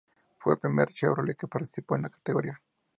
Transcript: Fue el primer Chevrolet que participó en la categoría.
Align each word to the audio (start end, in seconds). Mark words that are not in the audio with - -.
Fue 0.39 0.55
el 0.55 0.59
primer 0.59 0.91
Chevrolet 0.91 1.37
que 1.37 1.47
participó 1.47 1.95
en 1.95 2.01
la 2.01 2.09
categoría. 2.09 2.59